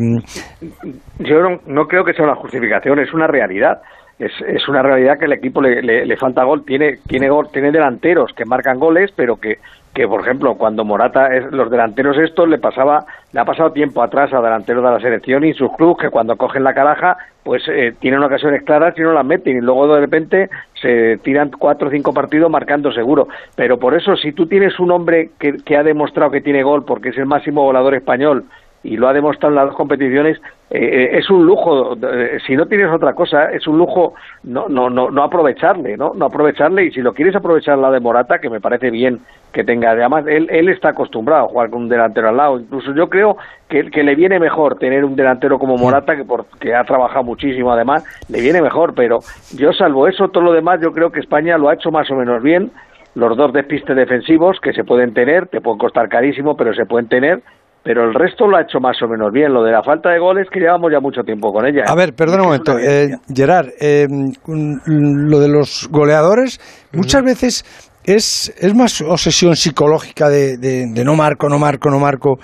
Yo 1.19 1.39
no, 1.41 1.57
no 1.65 1.85
creo 1.87 2.03
que 2.03 2.13
sea 2.13 2.25
una 2.25 2.35
justificación, 2.35 2.99
es 2.99 3.13
una 3.13 3.27
realidad 3.27 3.81
es, 4.17 4.31
es 4.47 4.67
una 4.69 4.81
realidad 4.81 5.19
que 5.19 5.25
el 5.25 5.33
equipo 5.33 5.61
le, 5.61 5.81
le, 5.81 6.17
falta 6.17 6.43
gol. 6.43 6.63
Tiene, 6.65 6.99
tiene, 7.07 7.29
gol, 7.29 7.49
tiene 7.51 7.71
delanteros 7.71 8.31
que 8.33 8.45
marcan 8.45 8.79
goles, 8.79 9.11
pero 9.15 9.37
que, 9.37 9.59
que 9.93 10.07
por 10.07 10.21
ejemplo, 10.21 10.55
cuando 10.55 10.85
Morata, 10.85 11.35
es, 11.35 11.51
los 11.51 11.69
delanteros 11.69 12.17
estos 12.17 12.47
le 12.47 12.57
pasaba, 12.57 13.05
le 13.33 13.39
ha 13.39 13.45
pasado 13.45 13.71
tiempo 13.71 14.01
atrás 14.01 14.33
a 14.33 14.41
delanteros 14.41 14.83
de 14.83 14.89
la 14.89 14.99
selección 14.99 15.43
y 15.43 15.53
sus 15.53 15.71
clubes 15.75 15.97
que 15.97 16.09
cuando 16.09 16.37
cogen 16.37 16.63
la 16.63 16.73
caraja, 16.73 17.17
pues 17.43 17.63
eh, 17.67 17.93
tienen 17.99 18.23
ocasiones 18.23 18.63
claras 18.63 18.97
y 18.97 19.01
no 19.01 19.11
las 19.11 19.25
meten 19.25 19.57
y 19.57 19.61
luego 19.61 19.93
de 19.93 19.99
repente 19.99 20.49
se 20.81 21.17
tiran 21.17 21.51
cuatro 21.51 21.89
o 21.89 21.91
cinco 21.91 22.13
partidos 22.13 22.49
marcando 22.49 22.93
seguro. 22.93 23.27
Pero 23.55 23.77
por 23.79 23.95
eso, 23.95 24.15
si 24.15 24.31
tú 24.31 24.47
tienes 24.47 24.79
un 24.79 24.91
hombre 24.91 25.31
que, 25.39 25.57
que 25.57 25.75
ha 25.75 25.83
demostrado 25.83 26.31
que 26.31 26.41
tiene 26.41 26.63
gol 26.63 26.85
porque 26.85 27.09
es 27.09 27.17
el 27.17 27.25
máximo 27.25 27.63
volador 27.63 27.95
español 27.95 28.45
y 28.81 28.97
lo 28.97 29.09
ha 29.09 29.13
demostrado 29.13 29.51
en 29.51 29.55
las 29.55 29.65
dos 29.65 29.75
competiciones, 29.75 30.39
eh, 30.71 30.79
eh, 30.79 31.17
es 31.19 31.29
un 31.29 31.45
lujo, 31.45 31.93
eh, 31.93 32.39
si 32.45 32.55
no 32.55 32.65
tienes 32.65 32.91
otra 32.91 33.13
cosa, 33.13 33.51
es 33.51 33.67
un 33.67 33.77
lujo 33.77 34.15
no, 34.43 34.67
no, 34.67 34.89
no, 34.89 35.11
no 35.11 35.23
aprovecharle, 35.23 35.95
¿no? 35.95 36.13
No 36.15 36.25
aprovecharle 36.25 36.85
y 36.85 36.91
si 36.91 37.01
lo 37.01 37.13
quieres 37.13 37.35
aprovechar 37.35 37.77
la 37.77 37.91
de 37.91 37.99
Morata, 37.99 38.39
que 38.39 38.49
me 38.49 38.59
parece 38.59 38.89
bien 38.89 39.19
que 39.53 39.63
tenga, 39.63 39.91
además 39.91 40.25
él, 40.27 40.47
él 40.49 40.69
está 40.69 40.89
acostumbrado 40.89 41.45
a 41.45 41.49
jugar 41.49 41.69
con 41.69 41.83
un 41.83 41.89
delantero 41.89 42.29
al 42.29 42.37
lado, 42.37 42.59
incluso 42.59 42.95
yo 42.95 43.09
creo 43.09 43.37
que, 43.69 43.91
que 43.91 44.03
le 44.03 44.15
viene 44.15 44.39
mejor 44.39 44.79
tener 44.79 45.05
un 45.05 45.15
delantero 45.15 45.59
como 45.59 45.77
Morata, 45.77 46.15
que, 46.15 46.25
por, 46.25 46.47
que 46.59 46.73
ha 46.73 46.83
trabajado 46.83 47.23
muchísimo 47.23 47.71
además, 47.71 48.03
le 48.27 48.41
viene 48.41 48.59
mejor, 48.59 48.95
pero 48.95 49.19
yo 49.55 49.71
salvo 49.71 50.07
eso, 50.07 50.29
todo 50.29 50.43
lo 50.43 50.51
demás 50.51 50.79
yo 50.81 50.91
creo 50.91 51.11
que 51.11 51.19
España 51.19 51.59
lo 51.59 51.69
ha 51.69 51.75
hecho 51.75 51.91
más 51.91 52.09
o 52.09 52.15
menos 52.15 52.41
bien, 52.41 52.71
los 53.13 53.37
dos 53.37 53.53
despistes 53.53 53.95
defensivos 53.95 54.59
que 54.59 54.73
se 54.73 54.83
pueden 54.83 55.13
tener, 55.13 55.47
te 55.47 55.61
pueden 55.61 55.77
costar 55.77 56.09
carísimo, 56.09 56.57
pero 56.57 56.73
se 56.73 56.85
pueden 56.85 57.07
tener, 57.07 57.41
pero 57.85 58.03
el 58.03 58.15
resto 58.15 58.47
lo 58.47 58.57
ha 58.57 58.63
hecho 58.63 58.79
más 58.79 58.99
o 59.03 59.07
menos 59.07 59.31
bien. 59.31 59.53
Lo 59.53 59.63
de 59.63 59.71
la 59.71 59.83
falta 59.83 60.09
de 60.09 60.17
goles 60.17 60.47
que 60.51 60.59
llevamos 60.59 60.91
ya 60.91 60.99
mucho 60.99 61.21
tiempo 61.21 61.53
con 61.53 61.67
ella. 61.67 61.83
A 61.87 61.93
ver, 61.93 62.15
perdona 62.15 62.41
un 62.41 62.47
momento, 62.47 62.79
eh, 62.79 63.11
Gerard, 63.31 63.67
eh, 63.79 64.07
lo 64.47 65.39
de 65.39 65.47
los 65.47 65.87
goleadores, 65.91 66.59
muchas 66.91 67.23
veces 67.23 67.91
¿Es, 68.07 68.53
¿Es 68.59 68.75
más 68.75 69.01
obsesión 69.01 69.55
psicológica 69.55 70.29
de, 70.29 70.57
de, 70.57 71.03
no 71.03 71.15
marco, 71.15 71.49
no 71.49 71.57
marco, 71.57 71.89
no 71.89 71.97
marco 71.97 72.37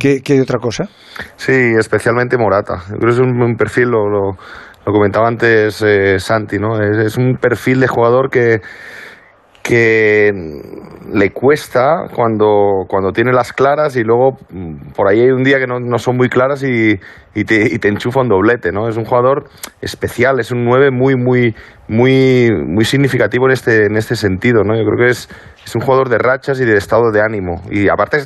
que, 0.00 0.20
que, 0.20 0.34
de 0.34 0.42
otra 0.42 0.58
cosa? 0.58 0.88
Sí, 1.36 1.52
especialmente 1.78 2.36
Morata. 2.36 2.82
Yo 2.90 2.96
creo 2.96 3.14
que 3.14 3.14
es 3.14 3.20
un, 3.20 3.56
perfil, 3.56 3.90
lo, 3.90 4.08
lo, 4.08 4.36
comentaba 4.84 5.28
antes 5.28 5.80
eh, 5.82 6.18
Santi, 6.18 6.58
¿no? 6.58 6.80
es, 6.80 7.16
un 7.16 7.36
perfil 7.36 7.78
de 7.78 7.86
jugador 7.86 8.28
que 8.28 8.60
que 9.64 10.30
le 11.10 11.30
cuesta 11.30 12.04
cuando, 12.14 12.84
cuando 12.86 13.12
tiene 13.12 13.32
las 13.32 13.54
claras 13.54 13.96
y 13.96 14.02
luego 14.04 14.36
mm, 14.50 14.92
por 14.94 15.08
ahí 15.08 15.20
hay 15.20 15.30
un 15.30 15.42
día 15.42 15.58
que 15.58 15.66
no, 15.66 15.80
no 15.80 15.96
son 15.96 16.18
muy 16.18 16.28
claras 16.28 16.62
y, 16.62 17.00
y, 17.34 17.44
te, 17.44 17.74
y, 17.74 17.78
te, 17.78 17.88
enchufa 17.88 18.20
un 18.20 18.28
doblete, 18.28 18.72
¿no? 18.72 18.88
Es 18.88 18.98
un 18.98 19.06
jugador 19.06 19.48
especial, 19.80 20.38
es 20.38 20.52
un 20.52 20.66
9 20.66 20.90
muy, 20.90 21.16
muy, 21.16 21.54
muy, 21.88 22.50
muy 22.52 22.84
significativo 22.84 23.46
en 23.46 23.52
este, 23.52 23.86
en 23.86 23.96
este 23.96 24.16
sentido, 24.16 24.64
¿no? 24.64 24.76
Yo 24.76 24.84
creo 24.84 25.06
que 25.06 25.12
es, 25.12 25.30
es 25.64 25.74
un 25.74 25.80
jugador 25.80 26.10
de 26.10 26.18
rachas 26.18 26.60
y 26.60 26.66
de 26.66 26.76
estado 26.76 27.10
de 27.10 27.22
ánimo. 27.22 27.62
Y 27.70 27.88
aparte, 27.88 28.18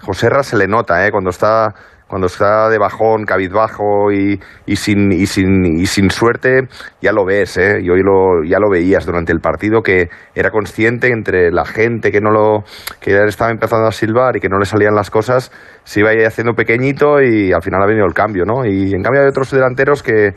José 0.00 0.30
Ra 0.30 0.42
se 0.42 0.56
le 0.56 0.68
nota, 0.68 1.06
¿eh? 1.06 1.10
Cuando 1.10 1.28
está 1.28 1.74
cuando 2.08 2.26
está 2.26 2.70
de 2.70 2.78
bajón, 2.78 3.24
cabizbajo 3.24 4.10
y, 4.10 4.40
y, 4.66 4.76
sin, 4.76 5.12
y, 5.12 5.26
sin, 5.26 5.78
y 5.78 5.86
sin 5.86 6.10
suerte, 6.10 6.62
ya 7.02 7.12
lo 7.12 7.24
ves, 7.24 7.58
¿eh? 7.58 7.80
y 7.82 7.90
hoy 7.90 8.00
lo, 8.02 8.42
ya 8.44 8.58
lo 8.58 8.70
veías 8.70 9.04
durante 9.04 9.30
el 9.30 9.40
partido, 9.40 9.82
que 9.82 10.08
era 10.34 10.50
consciente 10.50 11.08
entre 11.08 11.52
la 11.52 11.66
gente 11.66 12.10
que 12.10 12.20
no 12.20 12.30
lo 12.30 12.64
que 13.00 13.12
ya 13.12 13.24
estaba 13.24 13.50
empezando 13.50 13.86
a 13.86 13.92
silbar 13.92 14.36
y 14.36 14.40
que 14.40 14.48
no 14.48 14.58
le 14.58 14.64
salían 14.64 14.94
las 14.94 15.10
cosas, 15.10 15.52
se 15.84 16.00
iba 16.00 16.10
haciendo 16.26 16.54
pequeñito 16.54 17.20
y 17.20 17.52
al 17.52 17.62
final 17.62 17.82
ha 17.82 17.86
venido 17.86 18.06
el 18.06 18.14
cambio, 18.14 18.44
¿no? 18.46 18.64
Y 18.64 18.94
en 18.94 19.02
cambio 19.02 19.20
hay 19.20 19.28
otros 19.28 19.50
delanteros 19.50 20.02
que, 20.02 20.34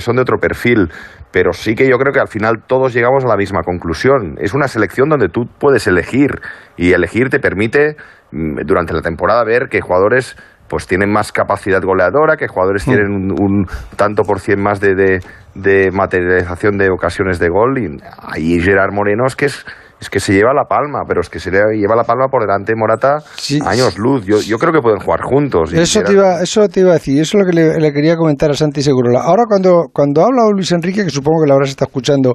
son 0.00 0.16
de 0.16 0.22
otro 0.22 0.38
perfil 0.38 0.88
pero 1.32 1.52
sí 1.52 1.76
que 1.76 1.88
yo 1.88 1.96
creo 1.96 2.12
que 2.12 2.18
al 2.18 2.26
final 2.26 2.64
todos 2.66 2.92
llegamos 2.92 3.24
a 3.24 3.28
la 3.28 3.36
misma 3.36 3.62
conclusión. 3.62 4.36
Es 4.40 4.52
una 4.52 4.66
selección 4.66 5.08
donde 5.08 5.28
tú 5.28 5.42
puedes 5.60 5.86
elegir 5.86 6.40
y 6.76 6.92
elegir 6.92 7.28
te 7.28 7.38
permite 7.38 7.94
mm, 8.32 8.66
durante 8.66 8.92
la 8.94 9.00
temporada 9.00 9.44
ver 9.44 9.68
que 9.68 9.80
jugadores 9.80 10.36
pues 10.70 10.86
tienen 10.86 11.10
más 11.10 11.32
capacidad 11.32 11.82
goleadora, 11.82 12.36
que 12.36 12.46
jugadores 12.46 12.86
mm. 12.86 12.90
tienen 12.90 13.32
un, 13.32 13.66
tanto 13.96 14.22
por 14.22 14.38
cien 14.38 14.62
más 14.62 14.80
de, 14.80 15.20
de, 15.54 15.90
materialización 15.90 16.78
de 16.78 16.90
ocasiones 16.90 17.40
de 17.40 17.48
gol. 17.48 17.76
Y 17.78 18.00
ahí 18.22 18.60
Gerard 18.60 18.92
Moreno 18.92 19.26
es 19.26 19.34
que 19.34 19.46
es, 19.46 19.66
es 20.00 20.08
que 20.08 20.20
se 20.20 20.32
lleva 20.32 20.54
la 20.54 20.64
palma, 20.64 21.00
pero 21.08 21.22
es 21.22 21.28
que 21.28 21.40
se 21.40 21.50
lleva 21.50 21.96
la 21.96 22.04
palma 22.04 22.28
por 22.28 22.42
delante 22.42 22.72
Morata 22.76 23.18
años 23.66 23.98
luz. 23.98 24.24
Yo, 24.24 24.40
yo 24.40 24.58
creo 24.58 24.72
que 24.72 24.80
pueden 24.80 25.00
jugar 25.00 25.22
juntos. 25.22 25.72
Eso 25.72 26.02
te, 26.02 26.12
iba, 26.12 26.40
eso 26.40 26.68
te 26.68 26.80
iba 26.80 26.90
a 26.90 26.94
decir, 26.94 27.20
eso 27.20 27.36
es 27.36 27.44
lo 27.44 27.50
que 27.50 27.80
le, 27.80 27.92
quería 27.92 28.16
comentar 28.16 28.52
a 28.52 28.54
Santi 28.54 28.80
Segurola. 28.80 29.22
Ahora 29.22 29.42
cuando, 29.48 29.86
cuando 29.92 30.22
ha 30.22 30.26
hablado 30.26 30.52
Luis 30.52 30.70
Enrique, 30.70 31.02
que 31.02 31.10
supongo 31.10 31.42
que 31.42 31.48
la 31.48 31.54
habrás 31.54 31.70
está 31.70 31.86
escuchando, 31.86 32.34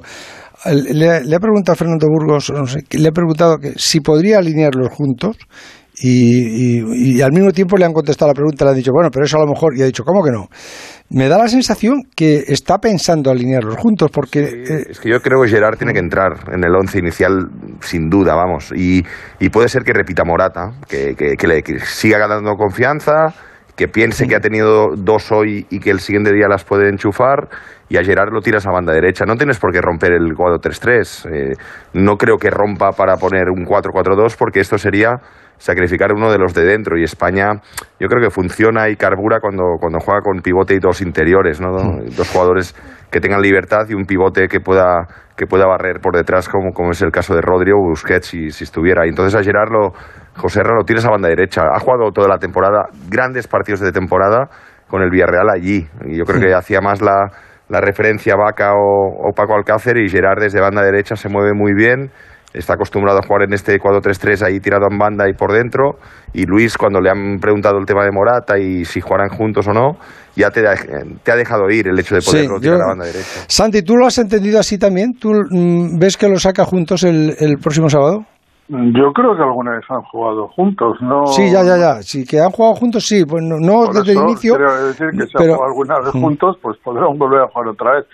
le, 0.66 1.24
le, 1.24 1.36
ha 1.36 1.40
preguntado 1.40 1.72
a 1.72 1.76
Fernando 1.76 2.06
Burgos, 2.06 2.52
no 2.54 2.66
sé, 2.66 2.84
le 2.90 3.08
ha 3.08 3.12
preguntado 3.12 3.56
que 3.56 3.72
si 3.76 4.00
podría 4.00 4.38
alinearlos 4.38 4.88
juntos 4.90 5.38
y, 5.98 7.16
y, 7.16 7.22
al 7.22 7.32
mismo 7.32 7.52
tiempo 7.52 7.76
le 7.76 7.86
han 7.86 7.92
contestado 7.92 8.30
la 8.30 8.34
pregunta, 8.34 8.64
le 8.66 8.72
han 8.72 8.76
dicho, 8.76 8.92
bueno, 8.92 9.10
pero 9.10 9.24
eso 9.24 9.38
a 9.38 9.40
lo 9.40 9.46
mejor, 9.46 9.76
y 9.76 9.82
ha 9.82 9.86
dicho, 9.86 10.04
¿cómo 10.04 10.22
que 10.22 10.30
no? 10.30 10.48
Me 11.08 11.28
da 11.28 11.38
la 11.38 11.48
sensación 11.48 12.02
que 12.14 12.44
está 12.48 12.78
pensando 12.78 13.30
alinearlos 13.30 13.76
juntos, 13.76 14.10
porque... 14.12 14.40
Eh, 14.40 14.86
es 14.90 15.00
que 15.00 15.08
yo 15.08 15.20
creo 15.20 15.40
que 15.42 15.48
Gerard 15.48 15.78
tiene 15.78 15.94
que 15.94 16.00
entrar 16.00 16.52
en 16.52 16.64
el 16.64 16.74
once 16.74 16.98
inicial, 16.98 17.48
sin 17.80 18.10
duda, 18.10 18.34
vamos, 18.34 18.72
y, 18.76 19.04
y 19.40 19.48
puede 19.48 19.68
ser 19.68 19.84
que 19.84 19.94
repita 19.94 20.22
Morata, 20.24 20.72
que, 20.86 21.14
que, 21.14 21.46
le 21.46 21.62
siga 21.86 22.18
ganando 22.18 22.56
confianza, 22.56 23.32
que 23.74 23.88
piense 23.88 24.26
que 24.26 24.36
ha 24.36 24.40
tenido 24.40 24.88
dos 24.96 25.32
hoy 25.32 25.66
y 25.70 25.80
que 25.80 25.90
el 25.90 26.00
siguiente 26.00 26.32
día 26.32 26.46
las 26.48 26.64
puede 26.64 26.90
enchufar, 26.90 27.48
y 27.88 27.96
a 27.96 28.04
Gerard 28.04 28.32
lo 28.32 28.40
tiras 28.40 28.66
a 28.66 28.70
banda 28.70 28.92
derecha. 28.92 29.24
No 29.26 29.36
tienes 29.36 29.58
por 29.58 29.72
qué 29.72 29.80
romper 29.80 30.12
el 30.12 30.34
4-3-3. 30.34 31.30
Eh, 31.32 31.52
no 31.94 32.16
creo 32.16 32.36
que 32.36 32.50
rompa 32.50 32.90
para 32.90 33.16
poner 33.16 33.48
un 33.48 33.64
4-4-2, 33.64 34.34
porque 34.36 34.58
esto 34.58 34.76
sería 34.76 35.20
sacrificar 35.58 36.12
uno 36.12 36.30
de 36.30 36.38
los 36.38 36.54
de 36.54 36.64
dentro. 36.64 36.98
Y 36.98 37.04
España 37.04 37.52
yo 37.98 38.08
creo 38.08 38.22
que 38.22 38.30
funciona 38.30 38.88
y 38.88 38.96
carbura 38.96 39.40
cuando, 39.40 39.76
cuando 39.80 39.98
juega 40.00 40.20
con 40.20 40.40
pivote 40.40 40.74
y 40.74 40.78
dos 40.78 41.00
interiores, 41.00 41.60
¿no? 41.60 41.70
dos 41.70 42.30
jugadores 42.30 42.74
que 43.10 43.20
tengan 43.20 43.40
libertad 43.40 43.86
y 43.88 43.94
un 43.94 44.04
pivote 44.04 44.48
que 44.48 44.60
pueda, 44.60 45.06
que 45.36 45.46
pueda 45.46 45.66
barrer 45.66 46.00
por 46.00 46.16
detrás 46.16 46.48
como, 46.48 46.72
como 46.72 46.90
es 46.90 47.02
el 47.02 47.10
caso 47.10 47.34
de 47.34 47.40
Rodrigo 47.40 47.78
o 47.78 47.88
Busquets 47.88 48.26
si, 48.26 48.50
si 48.50 48.64
estuviera. 48.64 49.06
Y 49.06 49.10
entonces 49.10 49.38
a 49.38 49.42
Gerard 49.42 49.70
lo, 49.70 49.92
José 50.36 50.60
Herrera 50.60 50.76
lo 50.76 50.84
tienes 50.84 51.04
a 51.06 51.10
banda 51.10 51.28
derecha, 51.28 51.62
ha 51.72 51.78
jugado 51.80 52.10
toda 52.12 52.28
la 52.28 52.38
temporada, 52.38 52.88
grandes 53.08 53.46
partidos 53.46 53.80
de 53.80 53.92
temporada 53.92 54.48
con 54.88 55.02
el 55.02 55.10
Villarreal 55.10 55.48
allí. 55.50 55.86
Y 56.06 56.18
yo 56.18 56.24
creo 56.24 56.40
que 56.40 56.54
hacía 56.54 56.80
más 56.80 57.00
la, 57.00 57.30
la 57.68 57.80
referencia 57.80 58.34
Vaca 58.36 58.72
o, 58.74 59.28
o 59.28 59.32
Paco 59.32 59.54
Alcácer 59.54 59.96
y 59.98 60.08
Gerard 60.08 60.40
desde 60.40 60.60
banda 60.60 60.82
derecha 60.82 61.16
se 61.16 61.28
mueve 61.28 61.52
muy 61.54 61.74
bien 61.74 62.10
está 62.56 62.74
acostumbrado 62.74 63.18
a 63.18 63.26
jugar 63.26 63.42
en 63.42 63.52
este 63.52 63.78
4-3-3 63.78 64.46
ahí 64.46 64.60
tirado 64.60 64.86
en 64.90 64.98
banda 64.98 65.28
y 65.28 65.34
por 65.34 65.52
dentro. 65.52 65.96
Y 66.32 66.46
Luis, 66.46 66.76
cuando 66.76 67.00
le 67.00 67.10
han 67.10 67.38
preguntado 67.38 67.78
el 67.78 67.86
tema 67.86 68.04
de 68.04 68.10
Morata 68.10 68.58
y 68.58 68.84
si 68.84 69.00
jugarán 69.00 69.28
juntos 69.28 69.68
o 69.68 69.72
no, 69.72 69.96
ya 70.34 70.50
te, 70.50 70.62
te 71.22 71.32
ha 71.32 71.36
dejado 71.36 71.70
ir 71.70 71.88
el 71.88 71.98
hecho 71.98 72.14
de 72.14 72.22
poderlo 72.22 72.58
tirar 72.58 72.76
a 72.76 72.78
la 72.78 72.86
banda 72.86 73.04
derecha. 73.06 73.44
Santi, 73.48 73.82
¿tú 73.82 73.96
lo 73.96 74.06
has 74.06 74.18
entendido 74.18 74.58
así 74.58 74.78
también? 74.78 75.14
¿Tú 75.14 75.32
mm, 75.32 75.98
ves 75.98 76.16
que 76.16 76.28
lo 76.28 76.38
saca 76.38 76.64
juntos 76.64 77.04
el, 77.04 77.34
el 77.38 77.58
próximo 77.58 77.88
sábado? 77.88 78.24
Yo 78.68 79.12
creo 79.14 79.36
que 79.36 79.42
alguna 79.42 79.76
vez 79.76 79.84
han 79.88 80.02
jugado 80.02 80.48
juntos, 80.48 80.96
¿no? 81.00 81.26
Sí, 81.26 81.52
ya, 81.52 81.62
ya, 81.62 81.76
ya. 81.78 82.02
Sí, 82.02 82.24
que 82.24 82.40
han 82.40 82.50
jugado 82.50 82.74
juntos, 82.74 83.06
sí. 83.06 83.24
Pues 83.24 83.44
no, 83.44 83.86
desde 83.92 84.12
el 84.12 84.18
inicio. 84.18 84.56
Quiero 84.56 84.86
decir 84.88 85.06
que 85.10 85.26
si 85.26 85.38
han 85.38 85.44
jugado 85.44 85.64
alguna 85.64 86.00
vez 86.00 86.14
mm. 86.14 86.20
juntos, 86.20 86.56
pues 86.60 86.76
podrán 86.82 87.16
volver 87.16 87.42
a 87.42 87.48
jugar 87.48 87.68
otra 87.68 87.92
vez. 87.92 88.06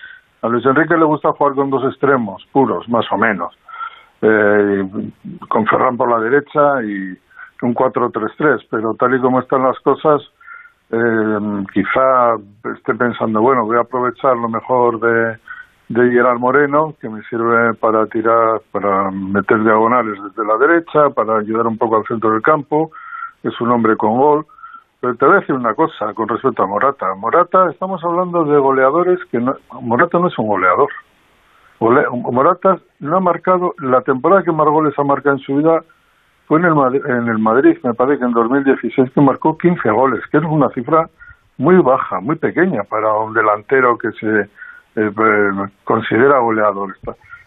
A 0.43 0.49
Luis 0.49 0.63
Enrique 0.65 0.95
le 0.95 1.05
gusta 1.05 1.31
jugar 1.31 1.55
con 1.55 1.71
dos 1.71 1.83
extremos 1.89 2.43
puros, 2.51 2.87
más 2.87 3.05
o 3.11 3.17
menos 3.17 3.51
eh, 4.23 4.87
con 5.49 5.67
Ferran 5.67 5.97
por 5.97 6.09
la 6.09 6.19
derecha 6.19 6.81
y 6.81 7.17
un 7.61 7.75
4-3-3, 7.75 8.67
pero 8.69 8.93
tal 8.95 9.15
y 9.15 9.21
como 9.21 9.39
están 9.39 9.63
las 9.63 9.79
cosas, 9.79 10.21
eh, 10.91 11.65
quizá 11.73 12.35
esté 12.75 12.93
pensando, 12.95 13.41
bueno, 13.41 13.65
voy 13.65 13.77
a 13.77 13.81
aprovechar 13.81 14.35
lo 14.37 14.49
mejor 14.49 14.99
de, 14.99 15.37
de 15.89 16.11
Gerard 16.11 16.39
Moreno, 16.39 16.95
que 17.01 17.09
me 17.09 17.21
sirve 17.23 17.73
para 17.75 18.05
tirar, 18.07 18.61
para 18.71 19.11
meter 19.11 19.61
diagonales 19.63 20.17
desde 20.23 20.47
la 20.47 20.57
derecha, 20.57 21.09
para 21.09 21.39
ayudar 21.39 21.67
un 21.67 21.77
poco 21.77 21.97
al 21.97 22.05
centro 22.05 22.31
del 22.31 22.41
campo, 22.41 22.91
es 23.43 23.59
un 23.59 23.71
hombre 23.71 23.95
con 23.97 24.17
gol. 24.17 24.45
Pero 25.01 25.15
te 25.15 25.25
voy 25.25 25.35
a 25.35 25.39
decir 25.41 25.55
una 25.55 25.73
cosa 25.73 26.13
con 26.13 26.29
respecto 26.29 26.63
a 26.63 26.67
Morata. 26.67 27.13
Morata, 27.15 27.69
estamos 27.69 28.01
hablando 28.05 28.45
de 28.45 28.57
goleadores 28.57 29.19
que 29.29 29.39
Morata 29.81 30.17
no 30.17 30.27
es 30.27 30.39
un 30.39 30.47
goleador. 30.47 30.89
Morata 31.79 32.79
no 32.99 33.17
ha 33.17 33.19
marcado, 33.19 33.73
la 33.79 34.01
temporada 34.01 34.43
que 34.43 34.51
más 34.51 34.67
goles 34.67 34.93
ha 34.97 35.03
marcado 35.03 35.35
en 35.35 35.41
su 35.41 35.57
vida 35.57 35.83
fue 36.47 36.59
en 36.59 36.65
el, 36.65 36.75
Madrid, 36.75 37.01
en 37.05 37.27
el 37.27 37.39
Madrid, 37.39 37.77
me 37.83 37.93
parece 37.93 38.19
que 38.19 38.25
en 38.25 38.33
2016, 38.33 39.11
que 39.11 39.21
marcó 39.21 39.57
15 39.57 39.89
goles, 39.91 40.21
que 40.31 40.37
es 40.37 40.43
una 40.43 40.69
cifra 40.69 41.09
muy 41.57 41.77
baja, 41.77 42.19
muy 42.19 42.35
pequeña 42.35 42.83
para 42.83 43.13
un 43.13 43.33
delantero 43.33 43.97
que 43.97 44.11
se 44.11 44.49
eh, 44.95 45.11
pues, 45.15 45.71
considera 45.83 46.39
goleador. 46.39 46.95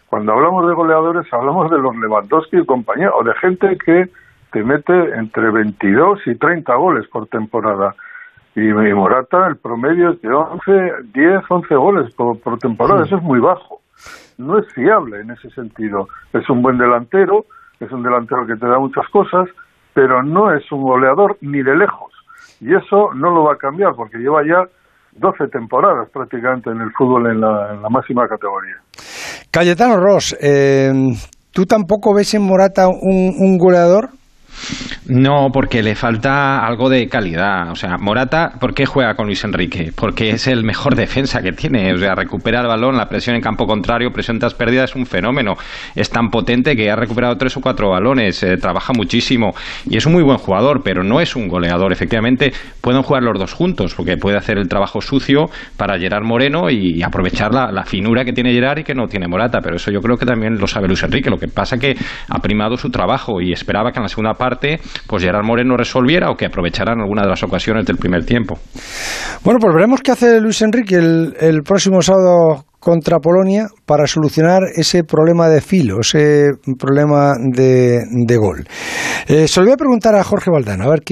Cuando 0.07 0.33
hablamos 0.33 0.67
de 0.67 0.73
goleadores, 0.73 1.31
hablamos 1.31 1.69
de 1.69 1.77
los 1.77 1.95
Lewandowski 1.95 2.57
y 2.57 2.65
compañía, 2.65 3.11
o 3.13 3.23
de 3.23 3.33
gente 3.35 3.77
que 3.77 4.09
te 4.51 4.63
mete 4.63 4.93
entre 5.15 5.51
22 5.51 6.19
y 6.25 6.35
30 6.35 6.73
goles 6.75 7.07
por 7.07 7.27
temporada. 7.27 7.95
Y, 8.55 8.61
Morata, 8.71 9.47
el 9.47 9.57
promedio 9.57 10.11
es 10.11 10.21
de 10.21 10.33
11, 10.33 10.93
10, 11.13 11.41
11 11.47 11.75
goles 11.75 12.15
por, 12.15 12.57
temporada, 12.57 13.05
eso 13.05 13.17
es 13.17 13.23
muy 13.23 13.39
bajo 13.39 13.81
no 14.37 14.57
es 14.59 14.65
fiable 14.73 15.21
en 15.21 15.31
ese 15.31 15.49
sentido. 15.51 16.07
Es 16.33 16.49
un 16.49 16.61
buen 16.61 16.77
delantero, 16.77 17.45
es 17.79 17.91
un 17.91 18.03
delantero 18.03 18.45
que 18.45 18.55
te 18.55 18.67
da 18.67 18.79
muchas 18.79 19.07
cosas, 19.09 19.47
pero 19.93 20.23
no 20.23 20.53
es 20.53 20.71
un 20.71 20.83
goleador 20.83 21.37
ni 21.41 21.61
de 21.63 21.75
lejos. 21.75 22.13
Y 22.59 22.73
eso 22.73 23.13
no 23.13 23.31
lo 23.31 23.43
va 23.45 23.53
a 23.53 23.57
cambiar 23.57 23.93
porque 23.95 24.17
lleva 24.17 24.41
ya 24.43 24.63
12 25.13 25.47
temporadas 25.47 26.09
prácticamente 26.11 26.69
en 26.69 26.81
el 26.81 26.91
fútbol 26.91 27.31
en 27.31 27.41
la, 27.41 27.87
máxima 27.89 28.27
categoría. 28.27 28.75
Cayetano 29.51 29.97
Ross, 29.97 30.35
eh, 30.39 30.91
¿tú 31.51 31.65
tampoco 31.65 32.13
ves 32.13 32.33
en 32.33 32.43
Morata 32.43 32.87
un, 32.87 33.33
un 33.39 33.57
goleador? 33.57 34.09
No, 35.09 35.51
porque 35.53 35.81
le 35.81 35.95
falta 35.95 36.65
algo 36.65 36.89
de 36.89 37.07
calidad. 37.07 37.71
O 37.71 37.75
sea, 37.75 37.97
Morata, 37.97 38.51
¿por 38.59 38.73
qué 38.73 38.85
juega 38.85 39.15
con 39.15 39.25
Luis 39.27 39.41
Enrique? 39.45 39.93
Porque 39.95 40.31
es 40.31 40.47
el 40.47 40.65
mejor 40.65 40.95
defensa 40.95 41.41
que 41.41 41.53
tiene. 41.53 41.93
O 41.93 41.97
sea, 41.97 42.13
recupera 42.13 42.59
el 42.59 42.67
balón, 42.67 42.97
la 42.97 43.07
presión 43.07 43.37
en 43.37 43.41
campo 43.41 43.65
contrario, 43.65 44.11
presión 44.11 44.37
tras 44.37 44.53
pérdida 44.53 44.83
es 44.83 44.95
un 44.95 45.05
fenómeno. 45.05 45.53
Es 45.95 46.09
tan 46.09 46.29
potente 46.29 46.75
que 46.75 46.91
ha 46.91 46.97
recuperado 46.97 47.37
tres 47.37 47.55
o 47.55 47.61
cuatro 47.61 47.89
balones, 47.91 48.43
eh, 48.43 48.57
trabaja 48.57 48.91
muchísimo 48.91 49.53
y 49.89 49.95
es 49.95 50.05
un 50.05 50.11
muy 50.11 50.23
buen 50.23 50.39
jugador, 50.39 50.81
pero 50.83 51.03
no 51.05 51.21
es 51.21 51.37
un 51.37 51.47
goleador. 51.47 51.93
Efectivamente, 51.93 52.51
pueden 52.81 53.01
jugar 53.01 53.23
los 53.23 53.39
dos 53.39 53.53
juntos, 53.53 53.93
porque 53.95 54.17
puede 54.17 54.35
hacer 54.35 54.57
el 54.57 54.67
trabajo 54.67 54.99
sucio 54.99 55.45
para 55.77 55.97
Gerard 55.97 56.25
Moreno 56.25 56.69
y 56.69 57.01
aprovechar 57.01 57.53
la, 57.53 57.71
la 57.71 57.85
finura 57.85 58.25
que 58.25 58.33
tiene 58.33 58.51
Gerard 58.51 58.79
y 58.79 58.83
que 58.83 58.93
no 58.93 59.07
tiene 59.07 59.29
Morata. 59.29 59.61
Pero 59.61 59.77
eso 59.77 59.89
yo 59.89 60.01
creo 60.01 60.17
que 60.17 60.25
también 60.25 60.57
lo 60.57 60.67
sabe 60.67 60.87
Luis 60.87 61.01
Enrique. 61.03 61.29
Lo 61.29 61.37
que 61.37 61.47
pasa 61.47 61.77
que 61.77 61.95
ha 62.27 62.39
primado 62.39 62.75
su 62.75 62.89
trabajo 62.89 63.39
y 63.39 63.53
esperaba 63.53 63.93
que 63.93 63.99
en 63.99 64.03
la 64.03 64.09
segunda 64.09 64.33
parte 64.33 64.81
pues 65.07 65.23
Gerard 65.23 65.45
Moreno 65.45 65.77
resolviera 65.77 66.29
o 66.31 66.35
que 66.35 66.45
aprovecharan 66.45 66.99
alguna 66.99 67.23
de 67.23 67.29
las 67.29 67.43
ocasiones 67.43 67.85
del 67.85 67.97
primer 67.97 68.25
tiempo. 68.25 68.57
Bueno, 69.43 69.59
pues 69.59 69.73
veremos 69.73 70.01
qué 70.01 70.11
hace 70.11 70.39
Luis 70.41 70.61
Enrique 70.61 70.95
el, 70.95 71.61
próximo 71.63 72.01
sábado 72.01 72.65
contra 72.79 73.19
Polonia 73.19 73.67
para 73.85 74.07
solucionar 74.07 74.61
ese 74.75 75.03
problema 75.03 75.49
de 75.49 75.61
filo, 75.61 75.99
ese 75.99 76.51
problema 76.79 77.33
de, 77.37 78.37
gol. 78.37 78.65
Eh, 79.27 79.47
se 79.47 79.59
lo 79.59 79.65
voy 79.65 79.73
a 79.73 79.77
preguntar 79.77 80.15
a 80.15 80.23
Jorge 80.23 80.49
Valdano, 80.51 80.85
a 80.85 80.89
ver 80.89 81.01
qué 81.01 81.05